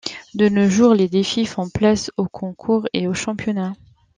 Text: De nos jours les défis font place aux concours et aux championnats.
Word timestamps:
De 0.33 0.49
nos 0.49 0.67
jours 0.67 0.95
les 0.95 1.07
défis 1.07 1.45
font 1.45 1.69
place 1.69 2.09
aux 2.17 2.27
concours 2.27 2.87
et 2.91 3.07
aux 3.07 3.13
championnats. 3.13 3.73